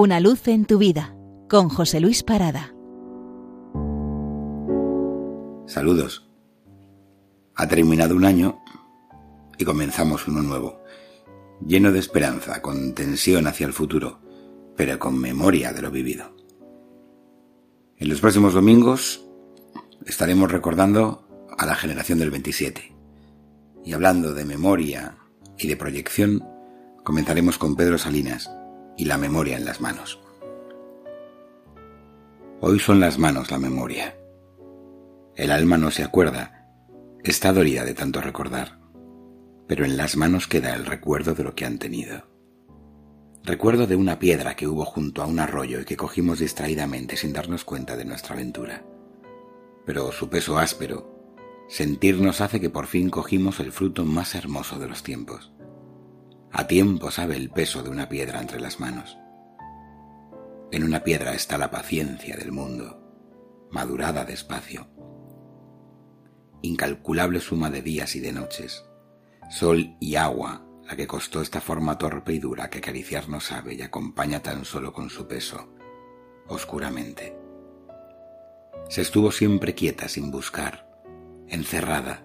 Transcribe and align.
Una 0.00 0.20
luz 0.20 0.46
en 0.46 0.64
tu 0.64 0.78
vida 0.78 1.16
con 1.48 1.68
José 1.68 1.98
Luis 1.98 2.22
Parada. 2.22 2.72
Saludos. 5.66 6.30
Ha 7.56 7.66
terminado 7.66 8.14
un 8.14 8.24
año 8.24 8.62
y 9.58 9.64
comenzamos 9.64 10.28
uno 10.28 10.40
nuevo, 10.40 10.84
lleno 11.66 11.90
de 11.90 11.98
esperanza, 11.98 12.62
con 12.62 12.94
tensión 12.94 13.48
hacia 13.48 13.66
el 13.66 13.72
futuro, 13.72 14.20
pero 14.76 15.00
con 15.00 15.18
memoria 15.18 15.72
de 15.72 15.82
lo 15.82 15.90
vivido. 15.90 16.32
En 17.96 18.08
los 18.08 18.20
próximos 18.20 18.54
domingos 18.54 19.26
estaremos 20.06 20.52
recordando 20.52 21.26
a 21.58 21.66
la 21.66 21.74
generación 21.74 22.20
del 22.20 22.30
27. 22.30 22.94
Y 23.84 23.94
hablando 23.94 24.32
de 24.32 24.44
memoria 24.44 25.16
y 25.58 25.66
de 25.66 25.76
proyección, 25.76 26.44
comenzaremos 27.02 27.58
con 27.58 27.74
Pedro 27.74 27.98
Salinas 27.98 28.48
y 28.98 29.04
la 29.04 29.16
memoria 29.16 29.56
en 29.56 29.64
las 29.64 29.80
manos. 29.80 30.20
Hoy 32.60 32.80
son 32.80 32.98
las 32.98 33.16
manos 33.16 33.50
la 33.50 33.58
memoria. 33.58 34.18
El 35.36 35.52
alma 35.52 35.78
no 35.78 35.92
se 35.92 36.02
acuerda, 36.02 36.68
está 37.22 37.52
dolida 37.52 37.84
de 37.84 37.94
tanto 37.94 38.20
recordar, 38.20 38.80
pero 39.68 39.84
en 39.84 39.96
las 39.96 40.16
manos 40.16 40.48
queda 40.48 40.74
el 40.74 40.84
recuerdo 40.84 41.34
de 41.34 41.44
lo 41.44 41.54
que 41.54 41.64
han 41.64 41.78
tenido. 41.78 42.26
Recuerdo 43.44 43.86
de 43.86 43.94
una 43.94 44.18
piedra 44.18 44.56
que 44.56 44.66
hubo 44.66 44.84
junto 44.84 45.22
a 45.22 45.26
un 45.26 45.38
arroyo 45.38 45.80
y 45.80 45.84
que 45.84 45.96
cogimos 45.96 46.40
distraídamente 46.40 47.16
sin 47.16 47.32
darnos 47.32 47.64
cuenta 47.64 47.96
de 47.96 48.04
nuestra 48.04 48.34
aventura. 48.34 48.84
Pero 49.86 50.10
su 50.10 50.28
peso 50.28 50.58
áspero, 50.58 51.14
sentirnos 51.68 52.40
hace 52.40 52.60
que 52.60 52.68
por 52.68 52.88
fin 52.88 53.10
cogimos 53.10 53.60
el 53.60 53.70
fruto 53.70 54.04
más 54.04 54.34
hermoso 54.34 54.80
de 54.80 54.88
los 54.88 55.04
tiempos. 55.04 55.52
A 56.52 56.66
tiempo 56.66 57.10
sabe 57.10 57.36
el 57.36 57.50
peso 57.50 57.82
de 57.82 57.90
una 57.90 58.08
piedra 58.08 58.40
entre 58.40 58.60
las 58.60 58.80
manos. 58.80 59.18
En 60.70 60.84
una 60.84 61.04
piedra 61.04 61.34
está 61.34 61.58
la 61.58 61.70
paciencia 61.70 62.36
del 62.36 62.52
mundo, 62.52 63.02
madurada 63.70 64.24
despacio. 64.24 64.88
Incalculable 66.62 67.40
suma 67.40 67.70
de 67.70 67.82
días 67.82 68.16
y 68.16 68.20
de 68.20 68.32
noches, 68.32 68.84
sol 69.50 69.96
y 70.00 70.16
agua 70.16 70.64
la 70.88 70.96
que 70.96 71.06
costó 71.06 71.42
esta 71.42 71.60
forma 71.60 71.98
torpe 71.98 72.32
y 72.32 72.38
dura 72.38 72.70
que 72.70 72.78
acariciar 72.78 73.28
no 73.28 73.40
sabe 73.40 73.74
y 73.74 73.82
acompaña 73.82 74.42
tan 74.42 74.64
solo 74.64 74.92
con 74.92 75.10
su 75.10 75.28
peso, 75.28 75.74
oscuramente. 76.46 77.36
Se 78.88 79.02
estuvo 79.02 79.30
siempre 79.30 79.74
quieta 79.74 80.08
sin 80.08 80.30
buscar, 80.30 80.88
encerrada, 81.46 82.24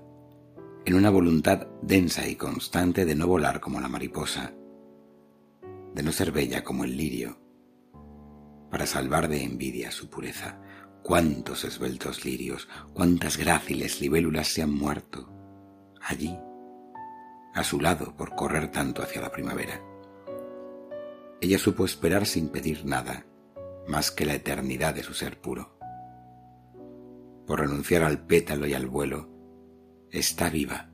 en 0.86 0.96
una 0.96 1.10
voluntad 1.10 1.68
densa 1.82 2.28
y 2.28 2.36
constante 2.36 3.06
de 3.06 3.16
no 3.16 3.28
volar 3.28 3.62
como 3.62 3.80
la 3.80 3.88
mariposa, 3.88 4.54
de 5.94 6.04
no 6.04 6.12
ser 6.12 6.32
bella 6.32 6.64
como 6.64 6.84
el 6.84 6.98
lirio, 6.98 7.40
para 8.70 8.86
salvar 8.86 9.28
de 9.28 9.44
envidia 9.44 9.92
su 9.92 10.10
pureza. 10.10 10.60
Cuántos 11.04 11.66
esbeltos 11.66 12.24
lirios, 12.24 12.70
cuántas 12.94 13.38
gráciles 13.38 14.00
libélulas 14.00 14.48
se 14.48 14.62
han 14.62 14.74
muerto 14.74 15.30
allí 16.02 16.38
a 17.54 17.64
su 17.64 17.80
lado 17.80 18.16
por 18.16 18.36
correr 18.36 18.72
tanto 18.72 19.04
hacia 19.04 19.22
la 19.22 19.32
primavera. 19.32 19.82
Ella 21.42 21.60
supo 21.60 21.86
esperar 21.86 22.26
sin 22.26 22.50
pedir 22.50 22.86
nada, 22.86 23.26
más 23.88 24.12
que 24.12 24.26
la 24.26 24.34
eternidad 24.34 24.96
de 24.96 25.04
su 25.04 25.14
ser 25.14 25.40
puro. 25.40 25.78
Por 27.46 27.60
renunciar 27.60 28.04
al 28.04 28.26
pétalo 28.26 28.66
y 28.66 28.74
al 28.74 28.88
vuelo, 28.88 29.33
está 30.14 30.50
viva. 30.50 30.90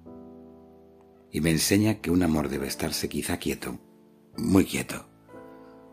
Y 1.31 1.41
me 1.41 1.51
enseña 1.51 2.01
que 2.01 2.09
un 2.09 2.23
amor 2.23 2.49
debe 2.49 2.67
estarse 2.67 3.07
quizá 3.07 3.37
quieto, 3.37 3.77
muy 4.35 4.65
quieto, 4.65 5.07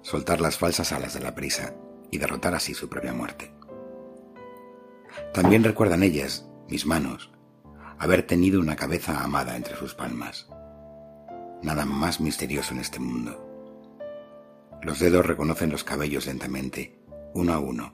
soltar 0.01 0.41
las 0.41 0.57
falsas 0.57 0.93
alas 0.93 1.13
de 1.13 1.21
la 1.21 1.35
prisa 1.35 1.75
y 2.11 2.17
derrotar 2.17 2.55
así 2.55 2.73
su 2.73 2.89
propia 2.89 3.13
muerte. 3.13 3.53
También 5.35 5.63
recuerdan 5.63 6.03
ellas, 6.03 6.49
mis 6.69 6.87
manos, 6.87 7.31
haber 7.99 8.27
tenido 8.27 8.61
una 8.61 8.77
cabeza 8.77 9.23
amada 9.23 9.57
entre 9.57 9.77
sus 9.77 9.95
palmas 9.95 10.49
nada 11.63 11.85
más 11.85 12.21
misterioso 12.21 12.75
en 12.75 12.81
este 12.81 13.01
mundo. 13.01 13.43
Los 14.83 15.01
dedos 15.01 15.27
reconocen 15.27 15.71
los 15.71 15.85
cabellos 15.85 16.27
lentamente, 16.27 17.03
uno 17.35 17.55
a 17.55 17.59
uno, 17.59 17.93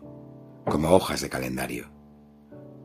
como 0.67 0.91
hojas 0.91 1.21
de 1.21 1.31
calendario. 1.31 1.91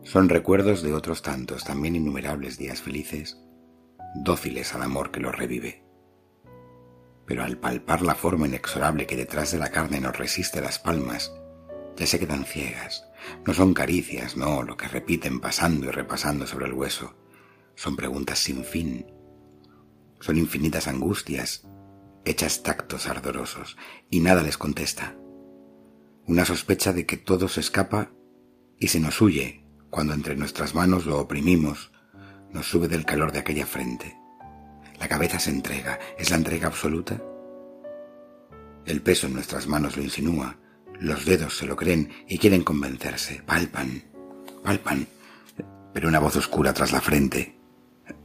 Son 0.03 0.30
recuerdos 0.30 0.81
de 0.81 0.94
otros 0.94 1.22
tantos, 1.22 1.63
también 1.63 1.96
innumerables 1.96 2.58
días 2.58 2.81
felices, 2.81 3.38
dóciles 4.16 4.74
al 4.74 4.84
amor 4.84 5.12
que 5.12 5.19
los 5.19 5.35
revive. 5.35 5.84
Pero 7.25 7.44
al 7.44 7.58
palpar 7.58 8.02
la 8.02 8.16
forma 8.16 8.47
inexorable 8.47 9.06
que 9.06 9.18
detrás 9.18 9.52
de 9.52 9.59
la 9.59 9.69
carne 9.69 10.00
nos 10.00 10.18
resiste 10.18 10.62
las 10.62 10.80
palmas, 10.80 11.34
ya 11.97 12.06
se 12.06 12.19
quedan 12.19 12.46
ciegas. 12.46 13.06
No 13.46 13.53
son 13.53 13.74
caricias, 13.74 14.38
no, 14.38 14.63
lo 14.63 14.78
que 14.78 14.88
repiten 14.88 15.40
pasando 15.40 15.88
y 15.88 15.91
repasando 15.91 16.47
sobre 16.47 16.68
el 16.68 16.74
hueso. 16.74 17.16
Son 17.75 17.96
preguntas 17.96 18.40
sin 18.40 18.63
fin, 18.63 19.06
son 20.19 20.38
infinitas 20.38 20.88
angustias, 20.88 21.68
hechas 22.25 22.63
tactos 22.63 23.07
ardorosos, 23.07 23.78
y 24.09 24.19
nada 24.19 24.41
les 24.41 24.57
contesta. 24.57 25.16
Una 26.25 26.46
sospecha 26.46 26.94
de 26.94 27.06
que 27.06 27.18
todo 27.18 27.47
se 27.47 27.59
escapa 27.59 28.12
y 28.80 28.88
se 28.88 29.00
nos 29.00 29.22
huye 29.22 29.66
cuando 29.90 30.14
entre 30.14 30.36
nuestras 30.36 30.75
manos 30.75 31.06
lo 31.06 31.20
oprimimos, 31.20 31.92
nos 32.52 32.68
sube 32.68 32.88
del 32.88 33.06
calor 33.06 33.31
de 33.31 33.40
aquella 33.40 33.66
frente. 33.66 34.18
La 35.00 35.08
cabeza 35.08 35.40
se 35.40 35.52
entrega, 35.52 36.00
¿es 36.18 36.30
la 36.30 36.38
entrega 36.38 36.68
absoluta? 36.68 37.22
El 38.86 39.02
peso 39.02 39.28
en 39.28 39.34
nuestras 39.34 39.68
manos 39.68 39.98
lo 39.98 40.03
insinúa, 40.03 40.58
los 41.00 41.25
dedos 41.25 41.58
se 41.58 41.66
lo 41.66 41.75
creen 41.75 42.09
y 42.28 42.38
quieren 42.38 42.64
convencerse, 42.64 43.44
palpan, 43.46 44.03
palpan, 44.64 45.08
pero 45.94 46.08
una 46.08 46.19
voz 46.19 46.36
oscura 46.36 46.74
tras 46.74 46.92
la 46.92 47.02
frente, 47.02 47.59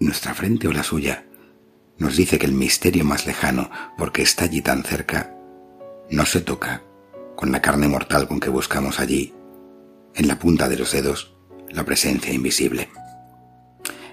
nuestra 0.00 0.34
frente 0.34 0.68
o 0.68 0.72
la 0.72 0.82
suya, 0.82 1.26
nos 1.98 2.16
dice 2.16 2.38
que 2.38 2.46
el 2.46 2.52
misterio 2.52 3.04
más 3.04 3.26
lejano, 3.26 3.70
porque 3.98 4.22
está 4.22 4.44
allí 4.44 4.62
tan 4.62 4.82
cerca, 4.82 5.36
no 6.10 6.24
se 6.26 6.40
toca 6.40 6.82
con 7.36 7.52
la 7.52 7.60
carne 7.60 7.88
mortal 7.88 8.28
con 8.28 8.40
que 8.40 8.50
buscamos 8.50 9.00
allí, 9.00 9.34
en 10.14 10.28
la 10.28 10.38
punta 10.38 10.68
de 10.68 10.76
los 10.76 10.92
dedos, 10.92 11.31
la 11.72 11.84
presencia 11.84 12.32
invisible. 12.32 12.88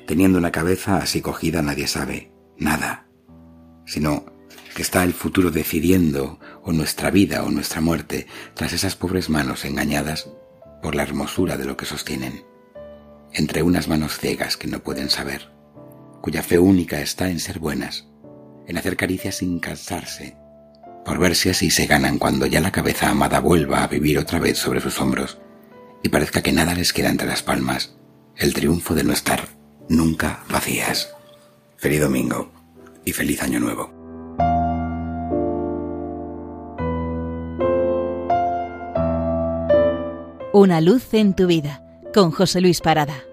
Teniendo 0.07 0.37
una 0.37 0.51
cabeza 0.51 0.97
así 0.97 1.21
cogida 1.21 1.61
nadie 1.61 1.87
sabe 1.87 2.31
nada, 2.57 3.07
sino 3.85 4.25
que 4.75 4.81
está 4.81 5.03
el 5.03 5.13
futuro 5.13 5.51
decidiendo 5.51 6.39
o 6.63 6.71
nuestra 6.71 7.11
vida 7.11 7.43
o 7.43 7.51
nuestra 7.51 7.81
muerte 7.81 8.27
tras 8.53 8.73
esas 8.73 8.95
pobres 8.95 9.29
manos 9.29 9.65
engañadas 9.65 10.29
por 10.81 10.95
la 10.95 11.03
hermosura 11.03 11.57
de 11.57 11.65
lo 11.65 11.77
que 11.77 11.85
sostienen, 11.85 12.43
entre 13.33 13.63
unas 13.63 13.87
manos 13.87 14.17
ciegas 14.17 14.57
que 14.57 14.67
no 14.67 14.79
pueden 14.79 15.09
saber 15.09 15.59
cuya 16.21 16.43
fe 16.43 16.59
única 16.59 16.99
está 17.01 17.29
en 17.29 17.39
ser 17.39 17.59
buenas, 17.59 18.07
en 18.67 18.77
hacer 18.77 18.97
caricias 18.97 19.37
sin 19.37 19.59
cansarse, 19.59 20.35
por 21.05 21.17
ver 21.17 21.35
si 21.35 21.49
así 21.49 21.71
se 21.71 21.85
ganan 21.85 22.19
cuando 22.19 22.45
ya 22.45 22.59
la 22.59 22.71
cabeza 22.71 23.09
amada 23.09 23.39
vuelva 23.39 23.83
a 23.83 23.87
vivir 23.87 24.19
otra 24.19 24.39
vez 24.39 24.57
sobre 24.57 24.81
sus 24.81 24.99
hombros 24.99 25.39
y 26.03 26.09
parezca 26.09 26.41
que 26.41 26.51
nada 26.51 26.73
les 26.73 26.93
queda 26.93 27.09
entre 27.09 27.27
las 27.27 27.43
palmas, 27.43 27.95
el 28.35 28.53
triunfo 28.53 28.95
de 28.95 29.03
no 29.03 29.13
estar 29.13 29.49
nunca 29.89 30.43
vacías. 30.49 31.09
Feliz 31.77 32.01
domingo 32.01 32.51
y 33.05 33.13
feliz 33.13 33.41
año 33.41 33.59
nuevo. 33.59 33.91
Una 40.53 40.81
luz 40.81 41.13
en 41.13 41.35
tu 41.35 41.47
vida 41.47 41.83
con 42.13 42.31
José 42.31 42.59
Luis 42.59 42.81
Parada. 42.81 43.28